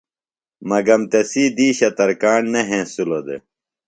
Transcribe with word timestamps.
مگم 0.69 1.01
تسی 1.11 1.43
دِیشہ 1.57 1.89
ترکاݨ 1.97 2.41
نہ 2.53 2.61
ہینسِلوۡ 2.69 3.23
دےۡ۔ 3.25 3.41